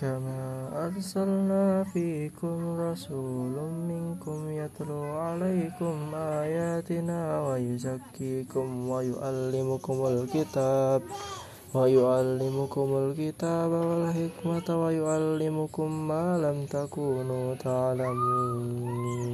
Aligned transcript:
كما 0.00 0.68
أرسلنا 0.86 1.84
فيكم 1.92 2.80
رسول 2.80 3.56
منكم 3.90 4.38
يتلو 4.50 5.02
عليكم 5.02 5.94
آياتنا 6.14 7.20
ويزكيكم 7.48 8.88
ويعلمكم 8.88 10.06
الكتاب 10.06 11.02
ويعلمكم 11.74 12.88
الكتاب 13.02 13.70
والحكمة 13.70 14.68
ويعلمكم 14.84 16.08
ما 16.08 16.26
لم 16.44 16.58
تكونوا 16.66 17.54
تعلمون 17.54 19.25